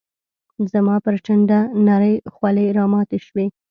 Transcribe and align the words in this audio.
زما 0.71 0.95
پر 1.05 1.15
ټنډه 1.25 1.59
نرۍ 1.87 2.15
خولې 2.33 2.65
راماتي 2.77 3.19
شوې 3.27 3.45